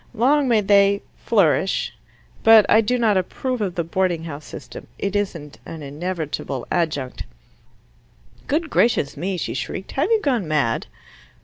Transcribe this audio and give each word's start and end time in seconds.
Long 0.15 0.47
may 0.47 0.61
they, 0.61 1.03
flourish. 1.15 1.93
But 2.41 2.65
I 2.67 2.81
do 2.81 2.97
not 2.97 3.17
approve 3.17 3.61
of 3.61 3.75
the 3.75 3.83
boarding 3.83 4.23
house 4.23 4.45
system. 4.45 4.87
It 4.97 5.15
isn't 5.15 5.59
an 5.63 5.83
inevitable 5.83 6.65
adjunct" 6.71 7.21
"Good 8.47 8.71
gracious 8.71 9.15
me!" 9.15 9.37
she 9.37 9.53
shrieked. 9.53 9.91
"Have 9.91 10.09
you 10.09 10.19
gone 10.19 10.47
mad?" 10.47 10.87